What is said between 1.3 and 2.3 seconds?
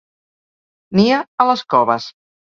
a les coves.